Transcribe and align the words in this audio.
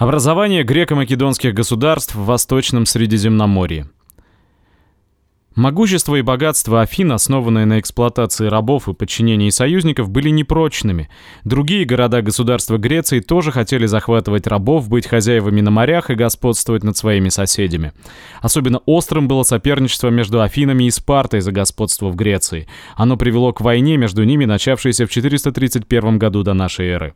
Образование 0.00 0.62
греко-македонских 0.62 1.52
государств 1.52 2.14
в 2.14 2.24
Восточном 2.24 2.86
Средиземноморье. 2.86 3.90
Могущество 5.54 6.14
и 6.14 6.22
богатство 6.22 6.80
Афин, 6.80 7.12
основанные 7.12 7.66
на 7.66 7.78
эксплуатации 7.78 8.46
рабов 8.46 8.88
и 8.88 8.94
подчинении 8.94 9.50
союзников, 9.50 10.08
были 10.08 10.30
непрочными. 10.30 11.10
Другие 11.44 11.84
города-государства 11.84 12.78
Греции 12.78 13.20
тоже 13.20 13.52
хотели 13.52 13.84
захватывать 13.84 14.46
рабов, 14.46 14.88
быть 14.88 15.06
хозяевами 15.06 15.60
на 15.60 15.70
морях 15.70 16.08
и 16.08 16.14
господствовать 16.14 16.82
над 16.82 16.96
своими 16.96 17.28
соседями. 17.28 17.92
Особенно 18.40 18.78
острым 18.86 19.28
было 19.28 19.42
соперничество 19.42 20.08
между 20.08 20.40
Афинами 20.40 20.84
и 20.84 20.90
Спартой 20.90 21.42
за 21.42 21.52
господство 21.52 22.08
в 22.08 22.16
Греции. 22.16 22.68
Оно 22.96 23.18
привело 23.18 23.52
к 23.52 23.60
войне 23.60 23.98
между 23.98 24.24
ними, 24.24 24.46
начавшейся 24.46 25.04
в 25.04 25.10
431 25.10 26.18
году 26.18 26.42
до 26.42 26.54
нашей 26.54 26.86
эры. 26.88 27.14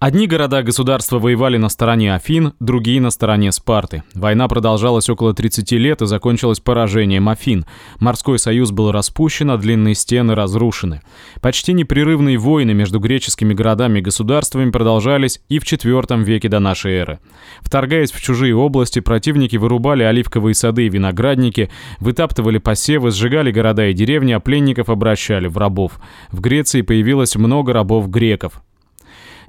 Одни 0.00 0.26
города-государства 0.26 1.18
воевали 1.18 1.58
на 1.58 1.68
стороне 1.68 2.14
Афин, 2.14 2.54
другие 2.58 3.02
на 3.02 3.10
стороне 3.10 3.52
Спарты. 3.52 4.02
Война 4.14 4.48
продолжалась 4.48 5.10
около 5.10 5.34
30 5.34 5.72
лет 5.72 6.00
и 6.00 6.06
закончилась 6.06 6.58
поражением 6.58 7.28
Афин. 7.28 7.66
Морской 7.98 8.38
союз 8.38 8.70
был 8.70 8.92
распущен, 8.92 9.50
а 9.50 9.58
длинные 9.58 9.94
стены 9.94 10.34
разрушены. 10.34 11.02
Почти 11.42 11.74
непрерывные 11.74 12.38
войны 12.38 12.72
между 12.72 12.98
греческими 12.98 13.52
городами 13.52 13.98
и 13.98 14.02
государствами 14.02 14.70
продолжались 14.70 15.42
и 15.50 15.58
в 15.58 15.70
IV 15.70 16.24
веке 16.24 16.48
до 16.48 16.60
нашей 16.60 16.94
эры. 16.94 17.18
Вторгаясь 17.60 18.10
в 18.10 18.22
чужие 18.22 18.56
области, 18.56 19.00
противники 19.00 19.58
вырубали 19.58 20.02
оливковые 20.02 20.54
сады 20.54 20.86
и 20.86 20.88
виноградники, 20.88 21.68
вытаптывали 21.98 22.56
посевы, 22.56 23.10
сжигали 23.10 23.52
города 23.52 23.86
и 23.88 23.92
деревни, 23.92 24.32
а 24.32 24.40
пленников 24.40 24.88
обращали 24.88 25.46
в 25.46 25.58
рабов. 25.58 26.00
В 26.32 26.40
Греции 26.40 26.80
появилось 26.80 27.36
много 27.36 27.74
рабов-греков. 27.74 28.62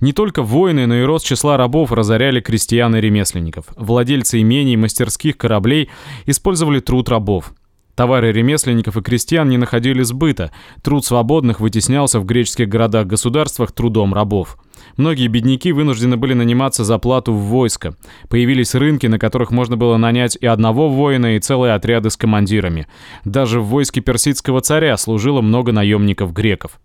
Не 0.01 0.13
только 0.13 0.41
воины, 0.41 0.87
но 0.87 0.95
и 0.95 1.03
рост 1.03 1.25
числа 1.25 1.57
рабов 1.57 1.91
разоряли 1.91 2.41
крестьян 2.41 2.95
и 2.95 3.01
ремесленников. 3.01 3.65
Владельцы 3.77 4.41
имений 4.41 4.75
мастерских 4.75 5.37
кораблей 5.37 5.89
использовали 6.25 6.79
труд 6.79 7.07
рабов. 7.07 7.53
Товары 7.95 8.31
ремесленников 8.31 8.97
и 8.97 9.01
крестьян 9.01 9.47
не 9.47 9.57
находили 9.57 10.01
сбыта. 10.01 10.51
Труд 10.81 11.05
свободных 11.05 11.59
вытеснялся 11.59 12.19
в 12.19 12.25
греческих 12.25 12.67
городах-государствах 12.67 13.73
трудом 13.73 14.15
рабов. 14.15 14.57
Многие 14.97 15.27
бедняки 15.27 15.71
вынуждены 15.71 16.17
были 16.17 16.33
наниматься 16.33 16.83
за 16.83 16.97
плату 16.97 17.33
в 17.33 17.41
войско. 17.41 17.95
Появились 18.27 18.73
рынки, 18.73 19.05
на 19.05 19.19
которых 19.19 19.51
можно 19.51 19.77
было 19.77 19.97
нанять 19.97 20.35
и 20.39 20.47
одного 20.47 20.89
воина, 20.89 21.35
и 21.35 21.39
целые 21.39 21.75
отряды 21.75 22.09
с 22.09 22.17
командирами. 22.17 22.87
Даже 23.23 23.61
в 23.61 23.65
войске 23.65 24.01
персидского 24.01 24.61
царя 24.61 24.97
служило 24.97 25.41
много 25.41 25.71
наемников 25.71 26.33
греков. 26.33 26.79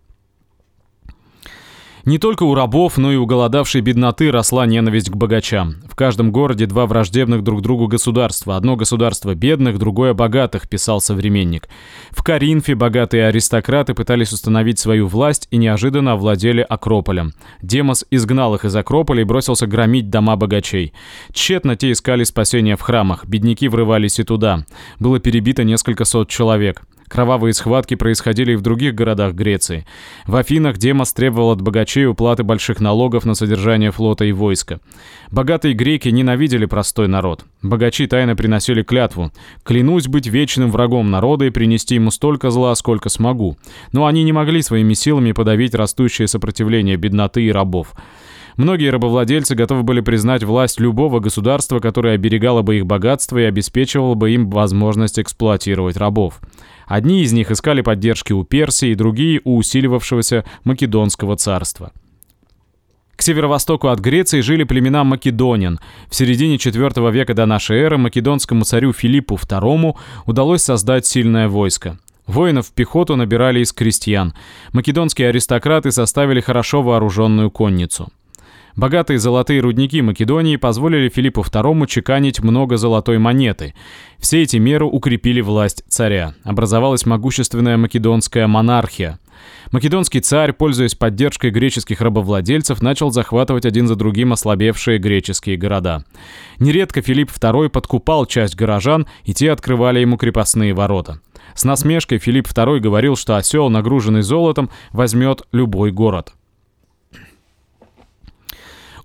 Не 2.07 2.19
только 2.19 2.43
у 2.43 2.55
рабов, 2.55 2.97
но 2.97 3.11
и 3.11 3.17
у 3.17 3.25
голодавшей 3.25 3.81
бедноты 3.81 4.31
росла 4.31 4.65
ненависть 4.65 5.09
к 5.09 5.15
богачам. 5.17 5.75
В 5.89 5.95
каждом 5.97 6.31
городе 6.31 6.65
два 6.65 6.85
враждебных 6.85 7.43
друг 7.43 7.61
другу 7.61 7.89
государства. 7.89 8.55
Одно 8.55 8.77
государство 8.77 9.35
бедных, 9.35 9.77
другое 9.77 10.13
богатых, 10.13 10.69
писал 10.69 11.01
современник. 11.01 11.67
В 12.11 12.23
Каринфе 12.23 12.75
богатые 12.75 13.27
аристократы 13.27 13.93
пытались 13.93 14.31
установить 14.31 14.79
свою 14.79 15.05
власть 15.07 15.49
и 15.51 15.57
неожиданно 15.57 16.13
овладели 16.13 16.61
Акрополем. 16.61 17.33
Демос 17.61 18.05
изгнал 18.09 18.55
их 18.55 18.63
из 18.63 18.73
Акрополя 18.73 19.23
и 19.23 19.25
бросился 19.25 19.67
громить 19.67 20.09
дома 20.09 20.37
богачей. 20.37 20.93
Тщетно 21.33 21.75
те 21.75 21.91
искали 21.91 22.23
спасения 22.23 22.77
в 22.77 22.81
храмах, 22.83 23.25
бедняки 23.25 23.67
врывались 23.67 24.17
и 24.17 24.23
туда. 24.23 24.63
Было 24.97 25.19
перебито 25.19 25.65
несколько 25.65 26.05
сот 26.05 26.29
человек. 26.29 26.83
Кровавые 27.07 27.53
схватки 27.53 27.95
происходили 27.95 28.53
и 28.53 28.55
в 28.55 28.61
других 28.61 28.93
городах 28.93 29.33
Греции. 29.33 29.85
В 30.25 30.35
Афинах 30.35 30.77
Демос 30.77 31.13
требовал 31.13 31.51
от 31.51 31.61
богачей 31.61 32.05
уплаты 32.05 32.43
больших 32.43 32.81
налогов 32.81 33.23
на 33.25 33.33
содержание 33.33 33.91
флота 33.91 34.25
и 34.25 34.33
войска. 34.33 34.79
Богатые 35.31 35.73
греки 35.73 36.09
ненавидели 36.09 36.65
простой 36.65 37.07
народ. 37.07 37.45
Богачи 37.61 38.07
тайно 38.07 38.35
приносили 38.35 38.83
клятву 38.83 39.31
«Клянусь 39.63 40.07
быть 40.07 40.27
вечным 40.27 40.69
врагом 40.69 41.09
народа 41.09 41.45
и 41.45 41.49
принести 41.49 41.95
ему 41.95 42.11
столько 42.11 42.49
зла, 42.49 42.75
сколько 42.75 43.07
смогу». 43.07 43.57
Но 43.93 44.05
они 44.05 44.23
не 44.23 44.33
могли 44.33 44.61
своими 44.61 44.93
силами 44.93 45.31
подавить 45.31 45.75
растущее 45.75 46.27
сопротивление 46.27 46.97
бедноты 46.97 47.43
и 47.43 47.51
рабов. 47.51 47.93
Многие 48.57 48.89
рабовладельцы 48.89 49.53
готовы 49.53 49.83
были 49.83 50.01
признать 50.01 50.43
власть 50.43 50.79
любого 50.79 51.19
государства, 51.19 51.79
которое 51.79 52.15
оберегало 52.15 52.63
бы 52.63 52.77
их 52.77 52.87
богатство 52.87 53.37
и 53.37 53.43
обеспечивало 53.43 54.15
бы 54.15 54.31
им 54.31 54.49
возможность 54.49 55.19
эксплуатировать 55.19 55.95
рабов. 55.95 56.41
Одни 56.87 57.21
из 57.21 57.33
них 57.33 57.51
искали 57.51 57.81
поддержки 57.81 58.33
у 58.33 58.43
Персии, 58.43 58.95
другие— 58.95 59.41
у 59.43 59.57
усиливавшегося 59.57 60.43
Македонского 60.63 61.35
царства. 61.37 61.91
К 63.15 63.21
северо-востоку 63.21 63.89
от 63.89 63.99
Греции 63.99 64.41
жили 64.41 64.63
племена 64.63 65.03
македонин. 65.03 65.79
В 66.09 66.15
середине 66.15 66.55
IV 66.55 67.11
века 67.11 67.35
до 67.35 67.45
нашей 67.45 67.77
эры 67.77 67.97
македонскому 67.97 68.63
царю 68.63 68.91
Филиппу 68.91 69.35
II 69.35 69.95
удалось 70.25 70.63
создать 70.63 71.05
сильное 71.05 71.47
войско. 71.47 71.99
Воинов 72.25 72.67
в 72.67 72.73
пехоту 72.73 73.15
набирали 73.15 73.61
из 73.61 73.71
крестьян. 73.71 74.33
Македонские 74.73 75.29
аристократы 75.29 75.91
составили 75.91 76.41
хорошо 76.41 76.81
вооруженную 76.81 77.49
конницу. 77.49 78.09
Богатые 78.77 79.17
золотые 79.17 79.59
рудники 79.59 80.03
Македонии 80.03 80.55
позволили 80.55 81.09
Филиппу 81.09 81.41
II 81.41 81.87
чеканить 81.87 82.43
много 82.43 82.77
золотой 82.77 83.17
монеты. 83.17 83.73
Все 84.19 84.43
эти 84.43 84.57
меры 84.57 84.85
укрепили 84.85 85.41
власть 85.41 85.83
царя. 85.87 86.35
Образовалась 86.43 87.03
могущественная 87.07 87.77
македонская 87.77 88.45
монархия. 88.45 89.17
Македонский 89.71 90.19
царь, 90.19 90.53
пользуясь 90.53 90.93
поддержкой 90.93 91.49
греческих 91.49 92.01
рабовладельцев, 92.01 92.79
начал 92.83 93.09
захватывать 93.09 93.65
один 93.65 93.87
за 93.87 93.95
другим 93.95 94.31
ослабевшие 94.31 94.99
греческие 94.99 95.57
города. 95.57 96.05
Нередко 96.59 97.01
Филипп 97.01 97.31
II 97.31 97.69
подкупал 97.69 98.27
часть 98.27 98.55
горожан, 98.55 99.07
и 99.23 99.33
те 99.33 99.51
открывали 99.51 100.01
ему 100.01 100.17
крепостные 100.17 100.75
ворота. 100.75 101.19
С 101.55 101.63
насмешкой 101.63 102.19
Филипп 102.19 102.47
II 102.47 102.79
говорил, 102.79 103.15
что 103.15 103.37
осел, 103.37 103.69
нагруженный 103.71 104.21
золотом, 104.21 104.69
возьмет 104.91 105.41
любой 105.51 105.91
город. 105.91 106.35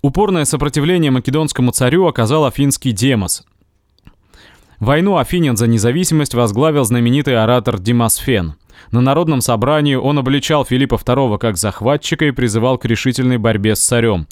Упорное 0.02 0.44
сопротивление 0.44 1.12
македонскому 1.12 1.70
царю 1.70 2.08
оказал 2.08 2.44
афинский 2.44 2.90
Демос. 2.90 3.44
Войну 4.80 5.16
Афинян 5.16 5.56
за 5.56 5.68
независимость 5.68 6.34
возглавил 6.34 6.82
знаменитый 6.82 7.40
оратор 7.40 7.78
Димасфен. 7.78 8.56
На 8.90 9.00
народном 9.00 9.40
собрании 9.40 9.94
он 9.94 10.18
обличал 10.18 10.64
Филиппа 10.64 10.96
II 10.96 11.38
как 11.38 11.56
захватчика 11.56 12.24
и 12.24 12.32
призывал 12.32 12.78
к 12.78 12.84
решительной 12.84 13.38
борьбе 13.38 13.76
с 13.76 13.80
царем. 13.80 14.26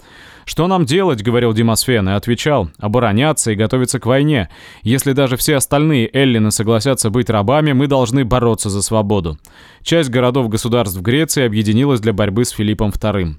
«Что 0.45 0.67
нам 0.67 0.87
делать?»— 0.87 1.23
говорил 1.25 1.53
Димасфен 1.53 2.09
и 2.09 2.13
отвечал. 2.15 2.69
«Обороняться 2.79 3.53
и 3.53 3.55
готовиться 3.55 4.01
к 4.01 4.07
войне. 4.07 4.49
Если 4.83 5.13
даже 5.13 5.37
все 5.37 5.55
остальные 5.55 6.11
эллины 6.13 6.51
согласятся 6.51 7.11
быть 7.11 7.31
рабами, 7.31 7.75
мы 7.75 7.87
должны 7.87 8.25
бороться 8.25 8.71
за 8.71 8.83
свободу». 8.83 9.39
Часть 9.83 10.11
городов-государств 10.11 11.01
Греции 11.01 11.45
объединилась 11.45 12.01
для 12.01 12.13
борьбы 12.13 12.45
с 12.45 12.51
Филиппом 12.51 12.91
II. 12.91 13.37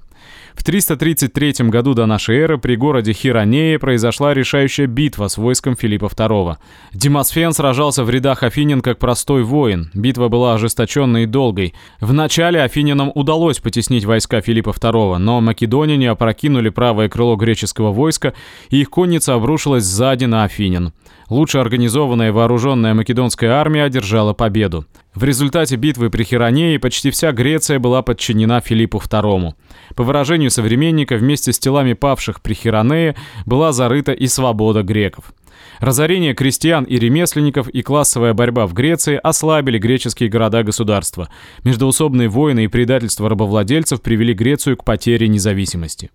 В 0.54 0.64
333 0.64 1.68
году 1.68 1.94
до 1.94 2.06
нашей 2.06 2.38
эры 2.38 2.58
при 2.58 2.76
городе 2.76 3.12
Хиронее 3.12 3.78
произошла 3.78 4.34
решающая 4.34 4.86
битва 4.86 5.28
с 5.28 5.38
войском 5.38 5.76
Филиппа 5.76 6.06
II. 6.06 6.56
Демосфен 6.92 7.52
сражался 7.52 8.04
в 8.04 8.10
рядах 8.10 8.42
афинин 8.42 8.80
как 8.80 8.98
простой 8.98 9.42
воин. 9.42 9.90
Битва 9.94 10.28
была 10.28 10.54
ожесточенной 10.54 11.24
и 11.24 11.26
долгой. 11.26 11.74
Вначале 12.00 12.62
афининам 12.62 13.10
удалось 13.14 13.60
потеснить 13.60 14.04
войска 14.04 14.40
Филиппа 14.40 14.70
II, 14.70 15.18
но 15.18 15.40
македоняне 15.40 16.10
опрокинули 16.10 16.68
правое 16.68 17.08
крыло 17.08 17.36
греческого 17.36 17.92
войска, 17.92 18.34
и 18.70 18.80
их 18.80 18.90
конница 18.90 19.34
обрушилась 19.34 19.84
сзади 19.84 20.26
на 20.26 20.44
афинин. 20.44 20.92
Лучше 21.28 21.58
организованная 21.58 22.30
вооруженная 22.30 22.92
македонская 22.92 23.52
армия 23.52 23.84
одержала 23.84 24.34
победу. 24.34 24.84
В 25.14 25.24
результате 25.24 25.76
битвы 25.76 26.08
при 26.08 26.24
Хиронее 26.24 26.78
почти 26.78 27.10
вся 27.10 27.32
Греция 27.32 27.78
была 27.78 28.00
подчинена 28.00 28.60
Филиппу 28.60 28.98
II. 28.98 29.52
По 29.94 30.04
выражению 30.04 30.50
современника, 30.50 31.16
вместе 31.16 31.52
с 31.52 31.58
телами 31.58 31.92
павших 31.92 32.40
при 32.40 32.54
Хиронее 32.54 33.14
была 33.44 33.72
зарыта 33.72 34.12
и 34.12 34.26
свобода 34.26 34.82
греков. 34.82 35.34
Разорение 35.80 36.32
крестьян 36.34 36.84
и 36.84 36.98
ремесленников 36.98 37.68
и 37.68 37.82
классовая 37.82 38.32
борьба 38.32 38.66
в 38.66 38.72
Греции 38.72 39.20
ослабили 39.22 39.78
греческие 39.78 40.30
города-государства. 40.30 41.28
Междоусобные 41.62 42.28
войны 42.28 42.64
и 42.64 42.68
предательство 42.68 43.28
рабовладельцев 43.28 44.00
привели 44.00 44.32
Грецию 44.32 44.78
к 44.78 44.84
потере 44.84 45.28
независимости. 45.28 46.10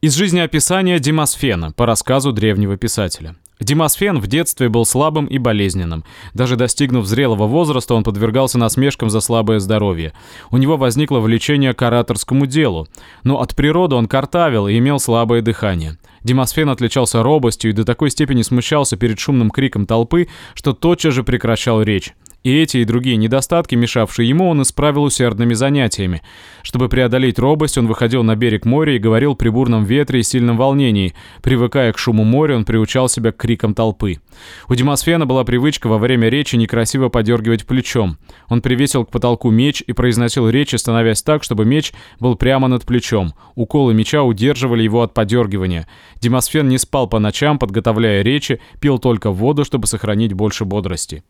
Из 0.00 0.14
жизнеописания 0.14 0.98
Демосфена 1.00 1.72
по 1.72 1.84
рассказу 1.84 2.32
древнего 2.32 2.76
писателя. 2.76 3.34
Демосфен 3.60 4.18
в 4.18 4.26
детстве 4.26 4.68
был 4.68 4.84
слабым 4.84 5.26
и 5.26 5.38
болезненным. 5.38 6.04
Даже 6.34 6.56
достигнув 6.56 7.06
зрелого 7.06 7.46
возраста, 7.46 7.94
он 7.94 8.04
подвергался 8.04 8.58
насмешкам 8.58 9.10
за 9.10 9.20
слабое 9.20 9.58
здоровье. 9.58 10.12
У 10.50 10.58
него 10.58 10.76
возникло 10.76 11.18
влечение 11.18 11.74
к 11.74 11.82
ораторскому 11.82 12.46
делу. 12.46 12.86
Но 13.24 13.40
от 13.40 13.56
природы 13.56 13.96
он 13.96 14.06
картавил 14.06 14.68
и 14.68 14.78
имел 14.78 15.00
слабое 15.00 15.42
дыхание. 15.42 15.98
Демосфен 16.22 16.68
отличался 16.70 17.22
робостью 17.22 17.70
и 17.70 17.74
до 17.74 17.84
такой 17.84 18.10
степени 18.10 18.42
смущался 18.42 18.96
перед 18.96 19.18
шумным 19.18 19.50
криком 19.50 19.86
толпы, 19.86 20.28
что 20.54 20.72
тотчас 20.72 21.14
же 21.14 21.24
прекращал 21.24 21.82
речь. 21.82 22.14
И 22.48 22.62
эти 22.62 22.78
и 22.78 22.84
другие 22.86 23.18
недостатки, 23.18 23.74
мешавшие 23.74 24.26
ему, 24.26 24.48
он 24.48 24.62
исправил 24.62 25.02
усердными 25.02 25.52
занятиями. 25.52 26.22
Чтобы 26.62 26.88
преодолеть 26.88 27.38
робость, 27.38 27.76
он 27.76 27.86
выходил 27.86 28.22
на 28.22 28.36
берег 28.36 28.64
моря 28.64 28.96
и 28.96 28.98
говорил 28.98 29.34
при 29.34 29.50
бурном 29.50 29.84
ветре 29.84 30.20
и 30.20 30.22
сильном 30.22 30.56
волнении. 30.56 31.12
Привыкая 31.42 31.92
к 31.92 31.98
шуму 31.98 32.24
моря, 32.24 32.56
он 32.56 32.64
приучал 32.64 33.10
себя 33.10 33.32
к 33.32 33.36
крикам 33.36 33.74
толпы. 33.74 34.22
У 34.66 34.74
Демосфена 34.74 35.26
была 35.26 35.44
привычка 35.44 35.88
во 35.88 35.98
время 35.98 36.30
речи 36.30 36.56
некрасиво 36.56 37.10
подергивать 37.10 37.66
плечом. 37.66 38.16
Он 38.48 38.62
привесил 38.62 39.04
к 39.04 39.10
потолку 39.10 39.50
меч 39.50 39.82
и 39.86 39.92
произносил 39.92 40.48
речи, 40.48 40.76
становясь 40.76 41.22
так, 41.22 41.42
чтобы 41.42 41.66
меч 41.66 41.92
был 42.18 42.34
прямо 42.34 42.66
над 42.66 42.86
плечом. 42.86 43.34
Уколы 43.56 43.92
меча 43.92 44.22
удерживали 44.22 44.82
его 44.82 45.02
от 45.02 45.12
подергивания. 45.12 45.86
Демосфен 46.22 46.66
не 46.66 46.78
спал 46.78 47.08
по 47.08 47.18
ночам, 47.18 47.58
подготовляя 47.58 48.22
речи, 48.22 48.58
пил 48.80 48.98
только 48.98 49.32
воду, 49.32 49.66
чтобы 49.66 49.86
сохранить 49.86 50.32
больше 50.32 50.64
бодрости. 50.64 51.22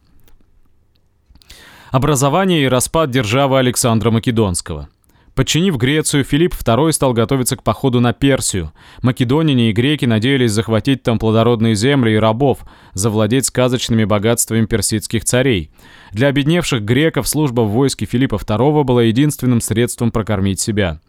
Образование 1.91 2.65
и 2.65 2.69
распад 2.69 3.11
державы 3.11 3.59
Александра 3.59 4.11
Македонского. 4.11 4.91
Подчинив 5.35 5.79
Грецию, 5.79 6.23
Филипп 6.23 6.53
II 6.53 6.93
стал 6.93 7.15
готовиться 7.15 7.57
к 7.57 7.63
походу 7.63 8.01
на 8.01 8.13
Персию. 8.13 8.73
Македоняне 9.03 9.71
и 9.71 9.73
греки 9.73 10.05
надеялись 10.05 10.51
захватить 10.51 11.03
там 11.03 11.19
плодородные 11.19 11.75
земли 11.75 12.13
и 12.13 12.17
рабов, 12.17 12.59
завладеть 12.93 13.47
сказочными 13.47 14.05
богатствами 14.05 14.67
персидских 14.67 15.25
царей. 15.25 15.71
Для 16.13 16.29
обедневших 16.29 16.83
греков 16.83 17.27
служба 17.27 17.63
в 17.63 17.71
войске 17.71 18.05
Филиппа 18.05 18.35
II 18.35 18.85
была 18.85 19.05
единственным 19.05 19.63
средством 19.63 20.11
прокормить 20.11 20.61
себя. 20.61 21.01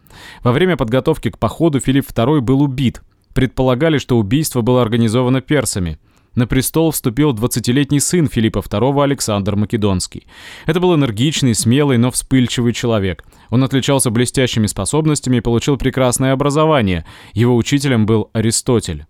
Во 0.42 0.52
время 0.52 0.78
подготовки 0.78 1.28
к 1.28 1.38
походу 1.38 1.78
Филипп 1.78 2.06
II 2.06 2.40
был 2.40 2.62
убит. 2.62 3.02
Предполагали, 3.34 3.98
что 3.98 4.16
убийство 4.16 4.62
было 4.62 4.80
организовано 4.80 5.42
персами. 5.42 5.98
На 6.34 6.46
престол 6.46 6.92
вступил 6.92 7.32
20-летний 7.32 7.98
сын 7.98 8.28
Филиппа 8.28 8.60
II 8.60 9.02
Александр 9.02 9.56
Македонский. 9.56 10.26
Это 10.66 10.78
был 10.78 10.94
энергичный, 10.94 11.54
смелый, 11.54 11.98
но 11.98 12.10
вспыльчивый 12.10 12.72
человек. 12.72 13.24
Он 13.50 13.64
отличался 13.64 14.10
блестящими 14.10 14.66
способностями 14.66 15.38
и 15.38 15.40
получил 15.40 15.76
прекрасное 15.76 16.32
образование. 16.32 17.04
Его 17.34 17.56
учителем 17.56 18.06
был 18.06 18.30
Аристотель. 18.32 19.06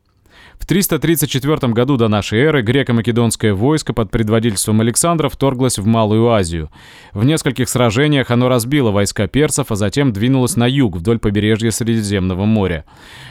В 0.60 0.66
334 0.66 1.72
году 1.72 1.96
до 1.96 2.06
нашей 2.08 2.38
эры 2.40 2.62
греко-македонское 2.62 3.54
войско 3.54 3.94
под 3.94 4.10
предводительством 4.10 4.82
Александра 4.82 5.30
вторглось 5.30 5.78
в 5.78 5.86
Малую 5.86 6.28
Азию. 6.28 6.70
В 7.12 7.24
нескольких 7.24 7.68
сражениях 7.68 8.30
оно 8.30 8.48
разбило 8.48 8.90
войска 8.90 9.26
персов, 9.26 9.72
а 9.72 9.76
затем 9.76 10.12
двинулось 10.12 10.56
на 10.56 10.68
юг, 10.68 10.96
вдоль 10.96 11.18
побережья 11.18 11.70
Средиземного 11.70 12.44
моря. 12.44 12.84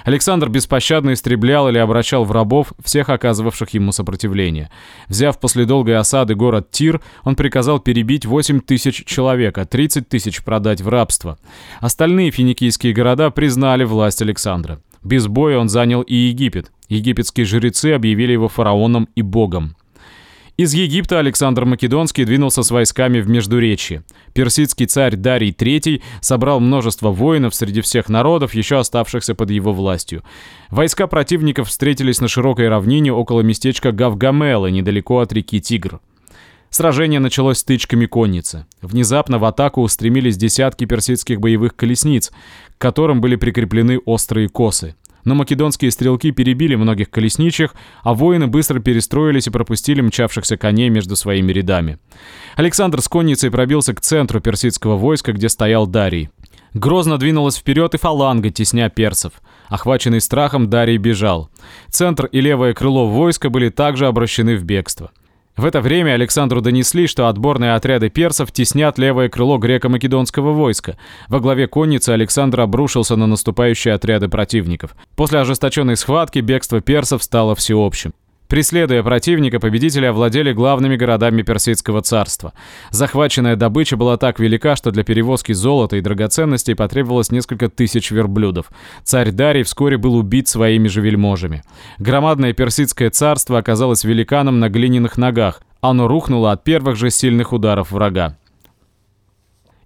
Александр 0.04 0.50
беспощадно 0.50 1.14
истреблял 1.14 1.70
или 1.70 1.78
обращал 1.78 2.26
в 2.26 2.32
рабов 2.32 2.74
всех 2.84 3.10
оказывавших 3.10 3.70
ему 3.70 3.92
сопротивление. 3.92 4.72
Взяв 5.08 5.40
после 5.40 5.66
долгой 5.66 5.98
осады 5.98 6.34
город 6.34 6.72
Тир, 6.72 7.00
он 7.24 7.36
приказал 7.36 7.80
перебить 7.80 8.26
8 8.26 8.60
тысяч 8.60 9.06
человек, 9.06 9.60
а 9.60 9.66
30 9.66 10.10
тысяч 10.10 10.44
продать 10.44 10.82
в 10.82 10.90
рабство. 10.90 11.38
Остальные 11.80 12.32
финикийские 12.32 12.92
города 12.92 13.30
признали 13.30 13.84
власть 13.84 14.24
Александра. 14.24 14.82
Без 15.04 15.28
боя 15.28 15.58
он 15.58 15.70
занял 15.70 16.02
и 16.02 16.14
Египет. 16.14 16.72
Египетские 16.88 17.46
жрецы 17.46 17.94
объявили 17.94 18.34
его 18.34 18.48
фараоном 18.48 19.08
и 19.16 19.22
богом. 19.22 19.76
Из 20.60 20.74
Египта 20.74 21.20
Александр 21.20 21.64
Македонский 21.64 22.26
двинулся 22.26 22.64
с 22.64 22.72
войсками 22.72 23.22
в 23.22 23.30
Междуречье. 23.30 24.04
Персидский 24.34 24.88
царь 24.88 25.16
Дарий 25.16 25.52
III 25.52 26.02
собрал 26.20 26.60
множество 26.60 27.12
воинов 27.12 27.56
среди 27.56 27.80
всех 27.80 28.10
народов, 28.10 28.54
еще 28.54 28.78
оставшихся 28.78 29.36
под 29.36 29.52
его 29.52 29.72
властью. 29.72 30.22
Войска 30.70 31.08
противников 31.08 31.70
встретились 31.70 32.20
на 32.20 32.28
широкой 32.28 32.68
равнине 32.68 33.14
около 33.14 33.40
местечка 33.40 33.94
Гавгамелы, 33.94 34.70
недалеко 34.70 35.20
от 35.20 35.32
реки 35.32 35.62
Тигр. 35.62 36.02
Сражение 36.70 37.20
началось 37.20 37.60
стычками 37.60 38.06
конницы. 38.06 38.66
Внезапно 38.82 39.40
в 39.40 39.46
атаку 39.46 39.82
устремились 39.82 40.38
десятки 40.38 40.86
персидских 40.86 41.40
боевых 41.40 41.76
колесниц, 41.76 42.32
к 42.78 42.82
которым 42.82 43.22
были 43.22 43.36
прикреплены 43.36 44.00
острые 44.06 44.50
косы. 44.50 44.96
Но 45.26 45.36
македонские 45.36 45.92
стрелки 45.92 46.32
перебили 46.32 46.76
многих 46.76 47.10
колесничьих, 47.10 47.74
а 48.04 48.14
воины 48.14 48.48
быстро 48.48 48.80
перестроились 48.80 49.48
и 49.48 49.52
пропустили 49.52 50.02
мчавшихся 50.02 50.58
коней 50.58 50.90
между 50.90 51.16
своими 51.16 51.52
рядами. 51.52 51.98
Александр 52.56 53.02
с 53.02 53.08
конницей 53.08 53.52
пробился 53.52 53.94
к 53.94 54.02
центру 54.02 54.40
персидского 54.40 54.96
войска, 54.96 55.34
где 55.34 55.50
стоял 55.50 55.88
Дарий. 55.88 56.30
Грозно 56.74 57.18
двинулась 57.18 57.58
вперед 57.58 57.96
и 57.96 57.98
фаланга, 57.98 58.52
тесня 58.52 58.90
персов. 58.90 59.34
Охваченный 59.68 60.22
страхом, 60.22 60.70
Дарий 60.70 60.98
бежал. 60.98 61.50
Центр 61.90 62.28
и 62.28 62.42
левое 62.42 62.74
крыло 62.74 63.08
войска 63.08 63.50
были 63.50 63.70
также 63.70 64.06
обращены 64.08 64.56
в 64.56 64.64
бегство. 64.64 65.12
В 65.60 65.66
это 65.66 65.82
время 65.82 66.12
Александру 66.14 66.62
донесли, 66.62 67.06
что 67.06 67.28
отборные 67.28 67.74
отряды 67.74 68.10
персов 68.10 68.50
теснят 68.50 68.98
левое 68.98 69.28
крыло 69.28 69.58
греко-македонского 69.58 70.54
войска. 70.54 70.98
Во 71.28 71.42
главе 71.42 71.68
конницы 71.68 72.12
Александр 72.12 72.62
обрушился 72.62 73.18
на 73.18 73.28
наступающие 73.28 73.94
отряды 73.94 74.30
противников. 74.30 74.96
После 75.18 75.40
ожесточенной 75.40 75.98
схватки 75.98 76.40
бегство 76.40 76.80
персов 76.80 77.24
стало 77.24 77.56
всеобщим. 77.56 78.14
Преследуя 78.50 79.04
противника, 79.04 79.60
победители 79.60 80.08
овладели 80.08 80.54
главными 80.54 80.96
городами 80.96 81.44
Персидского 81.44 82.02
царства. 82.02 82.54
Захваченная 82.90 83.56
добыча 83.56 83.96
была 83.96 84.18
так 84.18 84.40
велика, 84.40 84.76
что 84.76 84.90
для 84.90 85.04
перевозки 85.04 85.54
золота 85.54 85.98
и 85.98 86.02
драгоценностей 86.02 86.76
потребовалось 86.76 87.32
несколько 87.32 87.70
тысяч 87.70 88.10
верблюдов. 88.10 88.72
Царь 89.04 89.30
Дарий 89.30 89.62
вскоре 89.62 90.00
был 90.00 90.16
убит 90.16 90.48
своими 90.48 90.88
же 90.88 91.00
вельможами. 91.02 91.62
Громадное 92.00 92.54
Персидское 92.54 93.12
царство 93.12 93.60
оказалось 93.60 94.04
великаном 94.04 94.60
на 94.60 94.68
глиняных 94.68 95.20
ногах. 95.20 95.62
Оно 95.82 96.08
рухнуло 96.08 96.52
от 96.52 96.64
первых 96.64 96.96
же 96.96 97.12
сильных 97.12 97.54
ударов 97.54 97.92
врага. 97.92 98.36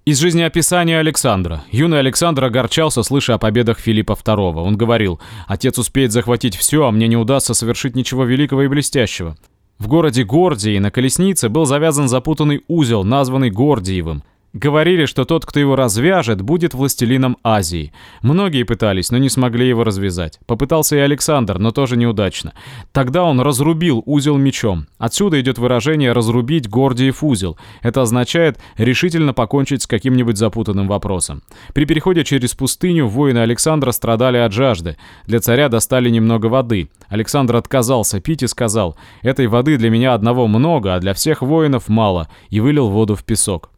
Из 0.06 0.20
жизнеописания 0.20 1.00
Александра. 1.00 1.64
Юный 1.72 2.00
Александр 2.00 2.44
огорчался, 2.44 3.04
слыша 3.04 3.36
о 3.36 3.38
победах 3.38 3.80
Филиппа 3.80 4.12
II. 4.22 4.56
Он 4.56 4.76
говорил, 4.76 5.22
«Отец 5.48 5.78
успеет 5.78 6.12
захватить 6.12 6.58
все, 6.58 6.86
а 6.86 6.92
мне 6.92 7.08
не 7.08 7.16
удастся 7.16 7.54
совершить 7.54 7.96
ничего 7.96 8.26
великого 8.26 8.64
и 8.64 8.68
блестящего». 8.68 9.38
В 9.80 9.88
городе 9.88 10.26
Гордии 10.26 10.78
на 10.78 10.92
колеснице 10.92 11.48
был 11.48 11.64
завязан 11.64 12.10
запутанный 12.10 12.64
узел, 12.68 13.06
названный 13.06 13.50
Гордиевым. 13.50 14.24
Говорили, 14.54 15.06
что 15.06 15.26
тот, 15.26 15.48
кто 15.48 15.60
его 15.60 15.76
развяжет, 15.76 16.44
будет 16.44 16.76
властелином 16.76 17.38
Азии. 17.44 17.92
Многие 18.22 18.62
пытались, 18.62 19.10
но 19.10 19.18
не 19.18 19.28
смогли 19.28 19.68
его 19.68 19.84
развязать. 19.84 20.40
Попытался 20.46 20.96
и 20.96 21.00
Александр, 21.00 21.58
но 21.58 21.72
тоже 21.72 21.98
неудачно. 21.98 22.54
Тогда 22.92 23.24
он 23.24 23.40
разрубил 23.40 24.04
узел 24.06 24.38
мечом. 24.38 24.86
Отсюда 25.00 25.42
идет 25.42 25.58
выражение 25.58 26.12
«разрубить 26.12 26.70
Гордиев 26.70 27.24
узел». 27.24 27.58
Это 27.82 28.04
означает 28.04 28.60
решительно 28.78 29.34
покончить 29.34 29.82
с 29.82 29.88
каким-нибудь 29.88 30.38
запутанным 30.38 30.88
вопросом. 30.88 31.42
При 31.74 31.86
переходе 31.86 32.24
через 32.24 32.54
пустыню 32.54 33.08
воины 33.08 33.40
Александра 33.40 33.92
страдали 33.92 34.38
от 34.38 34.52
жажды. 34.52 34.98
Для 35.26 35.40
царя 35.40 35.68
достали 35.68 36.12
немного 36.12 36.46
воды. 36.46 36.92
Александр 37.08 37.56
отказался 37.56 38.22
пить 38.22 38.44
и 38.44 38.48
сказал 38.48 38.98
«Этой 39.24 39.48
воды 39.48 39.78
для 39.78 39.90
меня 39.90 40.14
одного 40.14 40.46
много, 40.46 40.94
а 40.94 41.00
для 41.00 41.16
всех 41.16 41.42
воинов 41.42 41.90
мало», 41.90 42.30
и 42.52 42.60
вылил 42.60 42.90
воду 42.90 43.16
в 43.16 43.24
песок. 43.24 43.73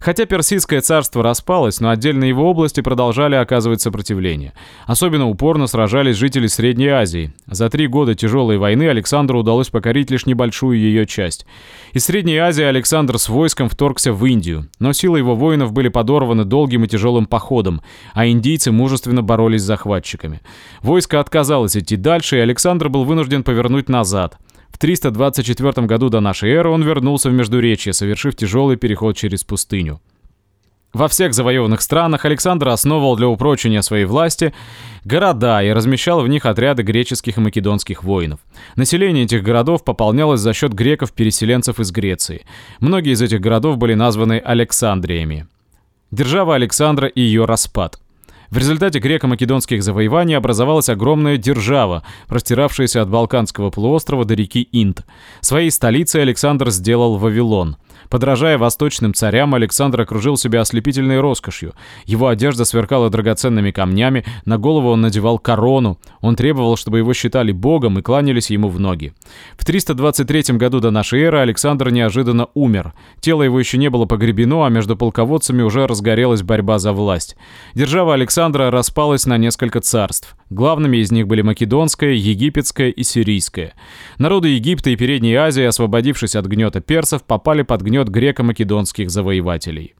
Хотя 0.00 0.24
Персидское 0.24 0.80
царство 0.80 1.22
распалось, 1.22 1.78
но 1.78 1.90
отдельные 1.90 2.30
его 2.30 2.48
области 2.48 2.80
продолжали 2.80 3.34
оказывать 3.34 3.82
сопротивление. 3.82 4.54
Особенно 4.86 5.28
упорно 5.28 5.66
сражались 5.66 6.16
жители 6.16 6.46
Средней 6.46 6.88
Азии. 6.88 7.34
За 7.46 7.68
три 7.68 7.86
года 7.86 8.14
тяжелой 8.14 8.56
войны 8.56 8.88
Александру 8.88 9.40
удалось 9.40 9.68
покорить 9.68 10.10
лишь 10.10 10.24
небольшую 10.24 10.78
ее 10.78 11.04
часть. 11.04 11.44
Из 11.92 12.06
Средней 12.06 12.38
Азии 12.38 12.64
Александр 12.64 13.18
с 13.18 13.28
войском 13.28 13.68
вторгся 13.68 14.14
в 14.14 14.24
Индию, 14.24 14.68
но 14.78 14.94
силы 14.94 15.18
его 15.18 15.36
воинов 15.36 15.72
были 15.72 15.88
подорваны 15.88 16.44
долгим 16.44 16.84
и 16.84 16.88
тяжелым 16.88 17.26
походом, 17.26 17.82
а 18.14 18.26
индийцы 18.26 18.72
мужественно 18.72 19.22
боролись 19.22 19.60
с 19.60 19.66
захватчиками. 19.66 20.40
Войско 20.80 21.20
отказалось 21.20 21.76
идти 21.76 21.96
дальше, 21.96 22.38
и 22.38 22.40
Александр 22.40 22.88
был 22.88 23.04
вынужден 23.04 23.44
повернуть 23.44 23.90
назад– 23.90 24.38
в 24.70 24.78
324 24.78 25.86
году 25.86 26.08
до 26.08 26.20
нашей 26.20 26.50
эры 26.50 26.70
он 26.70 26.82
вернулся 26.82 27.30
в 27.30 27.32
Междуречье, 27.32 27.92
совершив 27.92 28.36
тяжелый 28.36 28.76
переход 28.76 29.16
через 29.16 29.44
пустыню. 29.44 30.00
Во 30.92 31.06
всех 31.06 31.34
завоеванных 31.34 31.82
странах 31.82 32.24
Александр 32.24 32.68
основывал 32.68 33.14
для 33.16 33.28
упрочения 33.28 33.80
своей 33.80 34.06
власти 34.06 34.52
города 35.04 35.62
и 35.62 35.70
размещал 35.70 36.20
в 36.20 36.28
них 36.28 36.46
отряды 36.46 36.82
греческих 36.82 37.38
и 37.38 37.40
македонских 37.40 38.02
воинов. 38.02 38.40
Население 38.74 39.24
этих 39.24 39.44
городов 39.44 39.84
пополнялось 39.84 40.40
за 40.40 40.52
счет 40.52 40.72
греков-переселенцев 40.72 41.78
из 41.78 41.92
Греции. 41.92 42.44
Многие 42.80 43.12
из 43.12 43.22
этих 43.22 43.40
городов 43.40 43.78
были 43.78 43.94
названы 43.94 44.42
Александриями. 44.44 45.46
Держава 46.10 46.56
Александра 46.56 47.06
и 47.06 47.20
ее 47.20 47.44
распад– 47.44 48.00
в 48.50 48.58
результате 48.58 48.98
греко-македонских 48.98 49.82
завоеваний 49.82 50.36
образовалась 50.36 50.88
огромная 50.88 51.36
держава, 51.36 52.02
простиравшаяся 52.26 53.02
от 53.02 53.08
Балканского 53.08 53.70
полуострова 53.70 54.24
до 54.24 54.34
реки 54.34 54.68
Инд. 54.72 55.06
Своей 55.40 55.70
столицей 55.70 56.22
Александр 56.22 56.70
сделал 56.70 57.16
Вавилон. 57.16 57.76
Подражая 58.08 58.58
восточным 58.58 59.14
царям, 59.14 59.54
Александр 59.54 60.00
окружил 60.00 60.36
себя 60.36 60.60
ослепительной 60.60 61.20
роскошью. 61.20 61.74
Его 62.06 62.28
одежда 62.28 62.64
сверкала 62.64 63.10
драгоценными 63.10 63.70
камнями, 63.70 64.24
на 64.44 64.58
голову 64.58 64.90
он 64.90 65.00
надевал 65.00 65.38
корону. 65.38 65.98
Он 66.20 66.36
требовал, 66.36 66.76
чтобы 66.76 66.98
его 66.98 67.12
считали 67.12 67.52
богом 67.52 67.98
и 67.98 68.02
кланялись 68.02 68.50
ему 68.50 68.68
в 68.68 68.80
ноги. 68.80 69.12
В 69.58 69.64
323 69.64 70.56
году 70.56 70.80
до 70.80 70.90
нашей 70.90 71.22
эры 71.22 71.38
Александр 71.38 71.90
неожиданно 71.90 72.48
умер. 72.54 72.94
Тело 73.20 73.42
его 73.42 73.58
еще 73.58 73.78
не 73.78 73.90
было 73.90 74.06
погребено, 74.06 74.64
а 74.64 74.70
между 74.70 74.96
полководцами 74.96 75.62
уже 75.62 75.86
разгорелась 75.86 76.42
борьба 76.42 76.78
за 76.78 76.92
власть. 76.92 77.36
Держава 77.74 78.14
Александра 78.14 78.70
распалась 78.70 79.26
на 79.26 79.36
несколько 79.36 79.80
царств. 79.80 80.36
Главными 80.50 80.96
из 80.96 81.12
них 81.12 81.28
были 81.28 81.42
Македонское, 81.42 82.14
Египетское 82.14 82.90
и 82.90 83.04
Сирийское. 83.04 83.74
Народы 84.18 84.48
Египта 84.48 84.90
и 84.90 84.96
Передней 84.96 85.36
Азии, 85.36 85.62
освободившись 85.62 86.34
от 86.34 86.46
гнета 86.46 86.80
персов, 86.80 87.22
попали 87.22 87.62
под 87.62 87.82
гнет 87.90 88.08
греко-македонских 88.08 89.10
завоевателей. 89.10 89.94